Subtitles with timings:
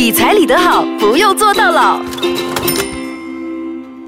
[0.00, 2.00] 理财理得好，不用做到老。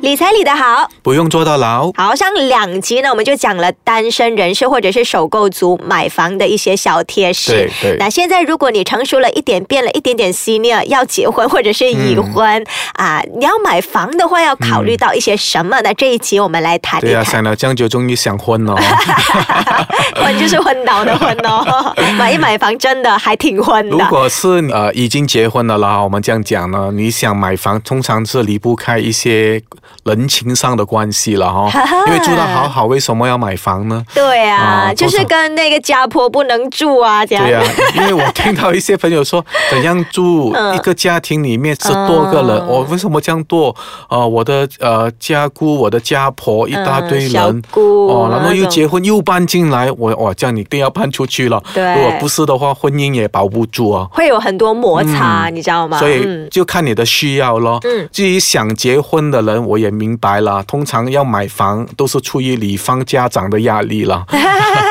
[0.00, 1.90] 理财理得好，不用坐到牢。
[1.96, 7.50] 好，上两集呢，我们就讲了单身人士或者是首购族买房的一些小贴士。
[7.50, 12.64] 对对那现在如果你成熟了一点，变了一点点 senior，要结婚或者是已婚、
[12.94, 15.92] 啊，你要买房的话，要考虑到一些什么呢？
[15.94, 17.32] 这一集我们来谈对呀、一谈。
[17.32, 18.76] 想了将就，终于想婚了。
[20.14, 23.96] 婚就是昏倒的婚哦， 买一买房真的还挺昏的。
[23.96, 29.60] 如果是呃已经结婚了啦，我们这样讲呢，你想买房，通常是离不开一些
[30.04, 31.70] 人情上的关系了哈。
[32.06, 34.04] 因为住得好好，为什么要买房呢？
[34.14, 37.44] 对啊，啊就是跟那个家婆不能住啊，这样。
[37.44, 37.62] 对呀、
[37.96, 43.74] 因为我听到一些朋友说，怎样住嗯一个家庭里面十多个人，我、为什么这样多？
[44.08, 51.62] 呃，我的呃家姑、我的家婆一大堆人，姑哦，然后又结婚又搬进来，我哇，这样你一定要搬出去了。
[51.74, 54.06] 对如果不是的话，婚姻也保不住啊。
[54.12, 55.98] 会有很多摩擦，你知道吗？
[55.98, 57.78] 所以嗯就看你的需要咯。
[57.84, 64.24] 嗯至于想结婚的人，我也明白了，通常要买房都是出于女方家长的压力了。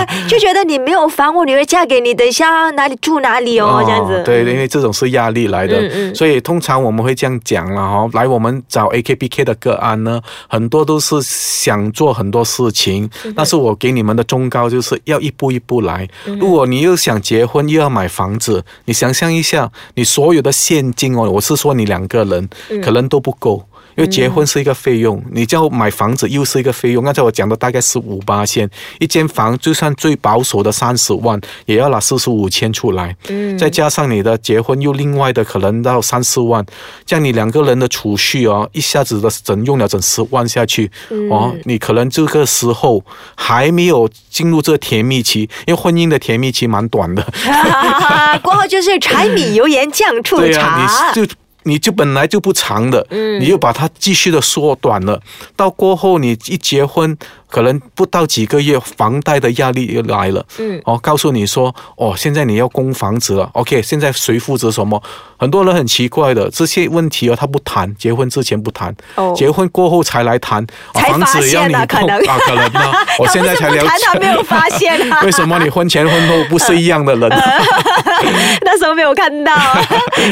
[0.28, 4.22] 就觉得你没有房，我女儿嫁给你，等一下哪里住哪里哦，这样子。
[4.24, 8.08] 对，因为这种是压力来的，嗯嗯所以通常我们会这样讲了哈。
[8.12, 16.08] 来我们找 AKBK 的个案呢，很多都是想做很多事情，嗯但是我给你们的忠告就是要一步一步来。
[16.24, 23.64] 如果你又想结婚又要买房子，你想象一下，你所有的现金哦，我是说你两个人嗯可能都不够。
[24.00, 27.04] 因为结婚是一个费用，你叫买房子又是一个费用。
[27.04, 28.66] 刚才我讲的大概是五八千，
[28.98, 33.14] 一间房就算最保守的三十万，也要拿四十五千出来。
[33.28, 36.64] 嗯再加上你的结婚又另外的可能到三四万，
[37.04, 47.22] 这样你两个人的储蓄哦，一下子的整用了整十万下去，嗯哦，你可能这个时候还没有进入这甜蜜期，因为婚姻的甜蜜期蛮短的，
[48.42, 50.60] 过后就是柴米油盐酱醋对茶。
[50.80, 51.34] 呀、你就。
[51.64, 55.20] 你就本来就不长的，嗯你又把它继续的缩短了，
[55.56, 57.16] 到过后你一结婚，
[57.48, 60.44] 可能不到几个月，房贷的压力又来了。
[60.58, 65.02] 嗯，哦，告诉你说，哦，现在你要供房子了，OK，现在谁负责什么？
[65.38, 74.48] 很多人很奇怪的，这些问题哦，他不谈，结婚之前不谈，哦结婚过后才来谈，啊房子要你现啊可能供啊，可能呢，我 现在才了他不是不谈他没有解。
[74.48, 77.30] 发现啊， 为什么你婚前婚后不是一样的人？
[78.62, 79.54] 那时候没有看到，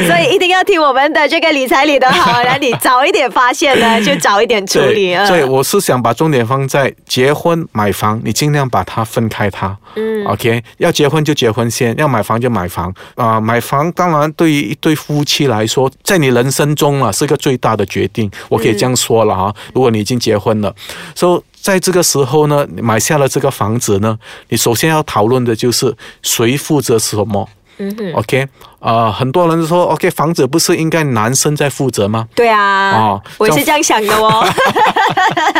[0.07, 5.13] 所以一定要听我们的这个理财理得好， 那你早一点发现呢， 就早一点处理。
[5.13, 9.77] 啊所以我是想把重点放在结婚买房，你尽量把它分开它。
[9.95, 19.53] 嗯，OK，要结婚就结婚先，要买房就买房啊、买房当然对于一对夫妻来说，在你人生中啊是个最大的决定，我可以这样说了哈。
[19.73, 20.73] 如果你已经结婚了，
[21.15, 24.17] 所以在这个时候呢，买下了这个房子呢，
[24.49, 27.49] 你首先要讨论的就是谁负责什么。
[27.79, 28.45] 嗯哼，OK，
[28.79, 32.27] 啊、很多人说 OK，房子不是应该男生在负责吗？
[32.35, 34.45] 对啊，哦我是这样想的哦。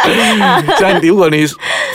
[0.78, 1.46] 这样，如果你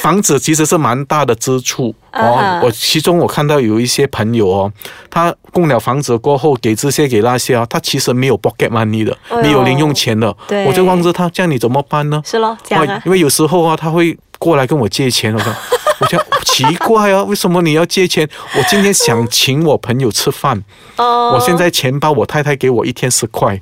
[0.01, 4.73] 房子其实是蛮大的支出哦嗯，我其中我看到有一些朋友哦，
[5.11, 12.23] 他供了房子过后给这些给那些啊，他其实没有 pocket money 的，哎没有零用钱的，对我就望着他，这样你怎么办呢？
[12.25, 13.03] 是咯，这样。
[13.05, 15.53] 因为有时候啊，他会过来跟我借钱，我说。
[15.99, 18.29] 我就奇怪啊，为什么你要借钱？
[18.57, 20.63] 我今天想请我朋友吃饭，
[20.97, 21.33] 哦。
[21.35, 23.61] 我现在钱包我太太给我一天十块，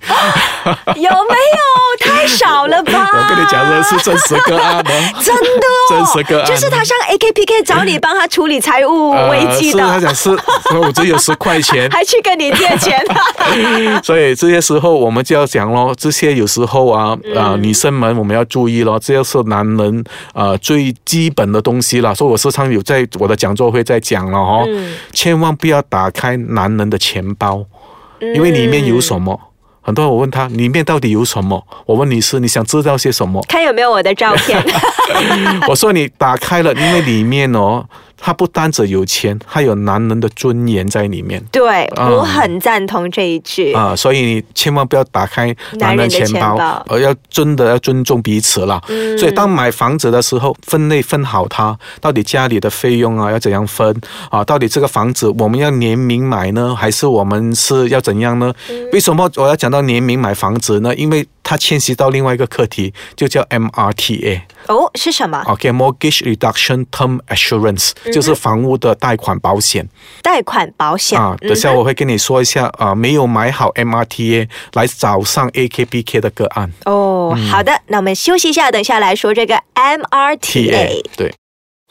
[0.97, 1.62] 有没有？
[2.00, 3.10] 太少了吧？
[3.12, 4.91] 我跟你讲的是真实个案的，
[5.22, 6.47] 真的哦，真实个案。
[6.47, 10.31] 就是他上 AKPK 找你帮他处理财务危机呃是他，讲是，
[10.75, 13.04] 我只有十块钱，还去跟你借钱。
[14.03, 17.37] 所以这些时候我们就要讲咯，这些有时候啊，嗯。
[17.37, 22.14] 啊、女生们我们要注意咯，这些是男人呃最基本的东西啦。
[22.27, 27.65] 我时常有在我的讲座会在讲了哦，嗯千万不要打开男人的钱包，
[28.21, 29.38] 因为里面有什么。
[29.84, 33.43] 很多人我问他里面到底有什么，我问你是你想知道些什么？
[33.49, 34.65] 看有没有我的照片。
[35.66, 37.84] 我说你打开了，因为里面哦，
[38.25, 41.43] 它不单只有钱，还有男人的尊严在里面。
[41.50, 43.72] 对，啊我很赞同这一句。
[43.72, 48.81] 啊，所以你千万不要打开男人钱包包，而要真的要尊重彼此啦。
[48.88, 54.00] 嗯所以当买房子的时候，分类分好它，到底家里的费用啊要怎样分
[54.31, 54.44] 啊？
[54.44, 58.55] 到底这个房子我们要联名买呢，还是我们是要怎样呢？
[58.70, 60.94] 嗯为什么我要讲到联名买房子呢？
[60.94, 64.43] 因为它迁徙到另外一个课题，就叫 MRTA。
[64.69, 69.89] 哦，是什么？OK，Mortgage、Reduction Term Assurance 就是房屋的贷款保险。
[70.23, 76.73] 贷款保险啊，等下我会跟你说一下啊，没有买好 MRTA 来找上 AKBK 的个案。
[76.85, 81.05] 哦，好的，那我们休息一下，等下来说这个 MRTA。
[81.17, 81.35] 对。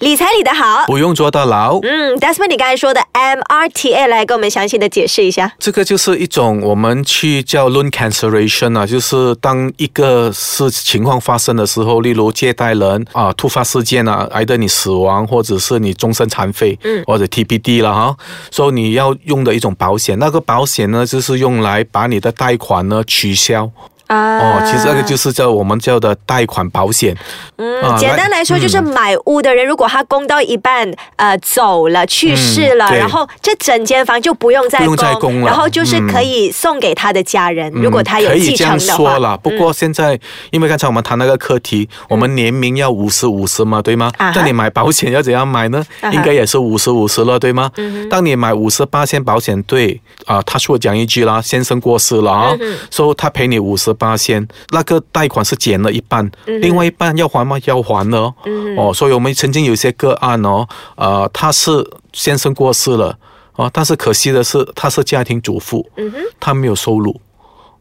[0.01, 0.83] 理财理得好。
[0.87, 1.79] 不用坐到牢。
[1.83, 5.53] 嗯，Desmond，你刚才说的 MRTA 来跟我们详细的解释一下。
[5.59, 18.17] 这个就是一种我们去叫 loan cancellation 啊，就是当一个事情况发生的时候，例如借贷人啊突发事件啊，挨得你死亡，或者是你终身残废，嗯，或者 TPD 了哈，
[18.49, 23.69] 所以你要用的一种保险，那个保险呢，就是用来把你的贷款呢取消。
[24.13, 24.39] 啊。
[24.39, 27.15] 哦，其实那个就是叫我们叫的贷款保险。
[27.57, 35.47] 嗯，啊简单来说就是买屋的人，如果他供到一半，呃，走了去世了，嗯然后这整间房就不用再不用再供了。
[35.47, 40.19] 然后就是可以送给他的家人，如果他有嗯可以这样说了，不过现在、
[40.51, 44.11] 因为刚才我们谈那个课题，我们年龄要五十五十嘛，对吗？
[44.17, 45.83] 啊那你买保险要怎样买呢？
[46.11, 47.69] 应该也是五十五十了，对吗？
[48.09, 57.59] 当你买五十八千保险，对啊，他说讲一句啦，先生过世了啊，嗯所以他赔你五十八千，那个贷款是减了一半，嗯另外一半要还吗？
[57.65, 58.33] 要还的哦。
[58.75, 61.69] 哦，所以我们曾经有一些个案哦，呃，他是
[62.11, 63.15] 先生过世了。
[63.57, 67.13] 哦，但是可惜的是，他是家庭主妇，嗯她没有收入。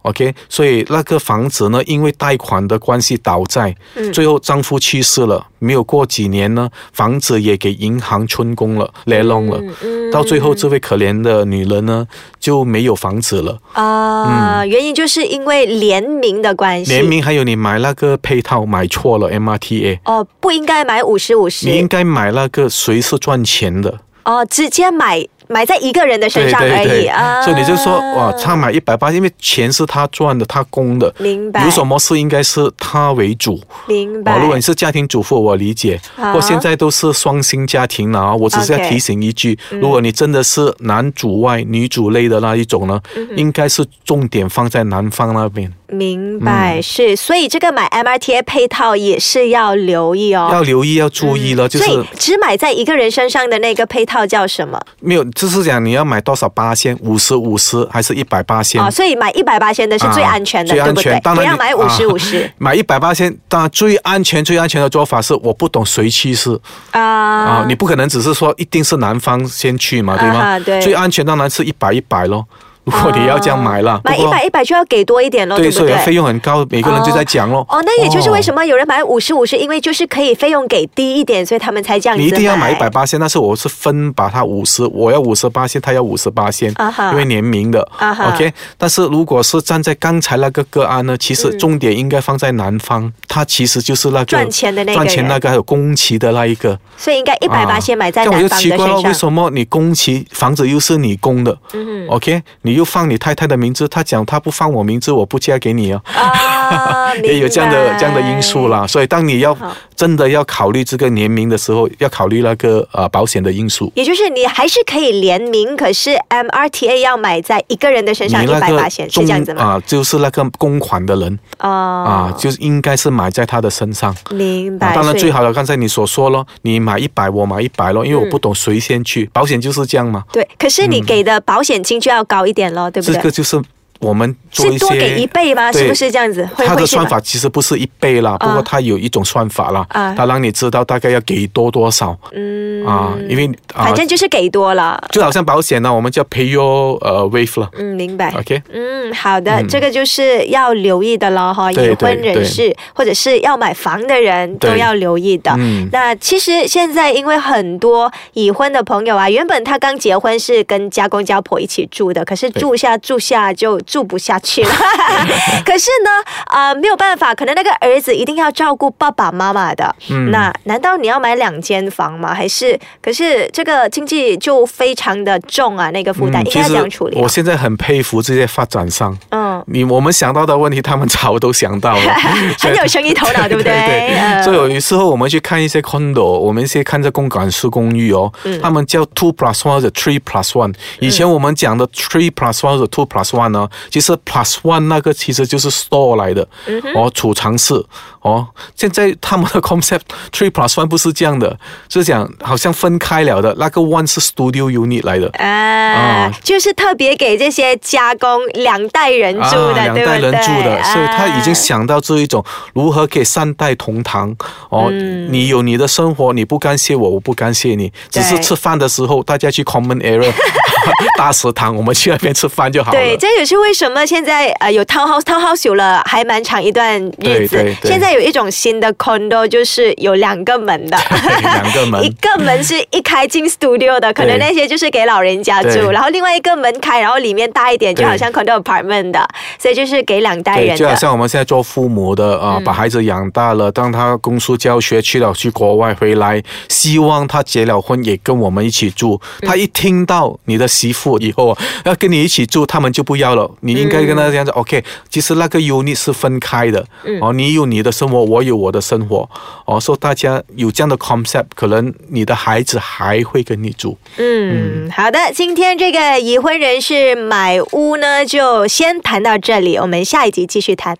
[0.02, 4.10] OK，所以那个房子呢，因为贷款的关系倒债，嗯。
[4.12, 12.04] 最后丈夫去世了，没有过几年呢，房子也给银行春供了，雷弄了，嗯到最后这位可怜的女人呢
[12.40, 13.58] 就没有房子了。
[13.74, 16.90] 啊、原因就是因为联名的关系。
[16.90, 21.68] 联名还有你买那个配套买错了 MRTA，哦，不应该买五十五十。
[21.68, 24.00] 你应该买那个谁是赚钱的。
[24.24, 27.42] 哦，直接买买在一个人的身上而已啊。
[27.42, 33.60] 所以你就说哇，他买一百八，因为钱是他赚的，他供的，明白有什么事应该是他为主。
[33.86, 34.34] 明白。
[34.34, 36.00] 哦，如果你是家庭主妇，我理解。
[36.16, 43.00] 啊现在都是双薪家庭了啊，我只是要提醒一句，如果你真的是男主外女主内的那一种呢，
[43.36, 50.48] 应该是重点放在男方那边，明白、嗯是，所以这个买 MRTA 配套也是要留意哦。
[50.52, 54.80] 要留意要注意了，就是只买在一个人身上的那个配套叫什么？
[55.00, 58.78] 没有，就是讲你要买多少八仙，五十五十还是一百八仙？
[58.78, 60.94] 啊，所以买一百八千的是最安全的，啊最安全。
[60.94, 61.20] 对不对？
[61.20, 66.60] 当然不要买五十五十啊 买一百八仙，当然最安全、最安全的做法是，我不懂谁去世
[66.90, 70.40] 啊啊，你不可能只是说一定是男方先去嘛，对吗？
[70.40, 72.46] 啊对最安全当然是一百一百咯。
[72.90, 75.88] 如果你要这样买了，买一百一百就要给多一点咯，对对，不对？
[75.88, 77.64] 所以费用很高，每个人就在讲咯。
[77.68, 87.80] 哦，那也就是为什么有人买五十五十，因为就是可以费用给低一点，所以他们才这样子你一定要买一百八仙，但是我是分把它五十，我要五十八仙，他要五十八仙啊哈，因为联名的。
[88.00, 96.76] OK，但是如果是站在刚才那个个案呢，其实重点应该放在男方，他其实就是那个赚钱的那个赚钱那个还有工期的那一个。
[96.96, 99.14] 所以应该一百八先买在啊这样我就奇怪了，为。
[99.20, 106.00] 什么你工期房子又是你供的、嗯 o k 你又放你太太的名字，他讲他不放我名字，我不嫁给你哦。
[106.06, 108.86] 啊， 也有这样的这样的因素啦。
[108.86, 109.54] 所以当你要
[109.94, 113.92] 真的要考虑这个年龄的时候，要考虑那个呃保险的因素。
[113.94, 119.62] 也就是你还是可以联名，可是 MRTA 要买在一个人的身上一百八险，是这样子吗？
[119.62, 124.16] 啊、就是那个公款的人哦啊、就是应该是买在他的身上。
[124.30, 124.88] 明白。
[124.88, 130.24] 啊，当然最好了，刚才你所说咯，你买一百，我买一百咯，因为我不懂谁先去，保险就是这样嘛。
[130.32, 133.14] 对，可是你给的保险金就要高一点咯，对不对？
[133.16, 133.60] 这个就是
[134.00, 135.70] 我们做一些是多给一倍吗？
[135.70, 136.44] 是不是这样子？
[136.54, 144.98] 会它的算法其实不是一倍啦，不过他有一种算法啦，啊它让你知道大概要给多多少嗯啊，因为啊反，正就是给多了。
[145.12, 148.32] 就好像保险呢，我们叫 pay your 呃 wave 了嗯，明白。
[148.38, 148.62] ，OK。
[148.72, 151.70] 嗯，好的，这个就是要留意的了哈。
[151.70, 155.52] 已婚人士或者是要买房的人都要留意的。
[155.58, 164.70] 嗯那其实现在因为很多已婚的朋友啊，原本他刚结婚是跟家公家婆一起住的，可是住下住下就住不下去了。
[165.66, 166.10] 可是呢，
[166.46, 169.94] 啊、没有办法，可能那个儿子一定要照顾爸爸妈妈的。
[170.10, 172.32] 嗯那难道你要买两间房吗？
[172.32, 177.28] 还是可是这个经济就非常的重啊，那个负担、应该要嗯其实这样处理、啊我。
[177.28, 179.49] 现在很佩服这些发展商，嗯。
[179.66, 182.14] 你我们想到的问题，他们早都想到了，
[182.58, 184.42] 很有生意头脑，对不对？
[184.44, 188.60] 所以有时候我们去看一些 condo，我们一些看这公馆式公寓哦，嗯。
[188.60, 190.72] 他们叫 two plus one 或者 three plus one。
[191.00, 197.74] 以前我们讲的 three plus one 或者 two plus one 呢，其实 plus one 那个其实就是 store 来的，嗯哦，储藏室
[198.20, 198.46] 哦。
[198.74, 200.00] 现在他们的 concept
[200.32, 201.58] three plus one 不是这样的，
[201.88, 205.28] 是讲好像分开了的，那个 one 是 studio unit 来的。
[205.38, 205.46] 啊
[205.90, 210.06] 啊，就是特别给这些加工两代人住的，啊、两对不对？
[210.06, 214.34] 代人住的，所以他已经啊想到这一种如何可以三代同堂
[214.68, 214.88] 哦。
[214.90, 220.30] 嗯你有你的生活，你不感谢我，我不感谢你，只是吃饭的时候大家去 common area
[221.16, 222.98] 大食堂，我们去那边吃饭就好了。
[222.98, 230.96] 对，这也是为什么现在呃有 townhouse townhouse 有了还蛮长一段日子，对对对现在在有一种新的 condo，就是有两个门的，
[231.42, 232.02] 两个门。
[232.04, 240.76] 一个门是一开进 studio 的，可能那些就是给老人家住，然后另外一个门开，然后里面大一点，就好像 condo apartment 的，所以就是给两代，人的。
[240.76, 242.64] 就好像我们现在做父母的啊、嗯。
[242.64, 249.20] 把孩子养大了，当他供书教学去了去国外回来，希望他结了婚也跟我们一起住。
[249.42, 249.48] 嗯。
[249.48, 253.50] 他一听到你的媳妇以后啊要跟你一起住，他们就不要了。
[253.60, 257.20] 你应该跟他这样子、o k 其实那个 unit 是分开的，嗯。
[257.20, 259.28] 哦，你有你的生活，我有我的生活，
[259.66, 263.98] 哦，说大家有这样的 concept，可能你的孩子还会跟你住。
[264.16, 270.96] 嗯，好的，今天这个已婚人士买屋呢，就先谈到这里，我们下一集继续谈。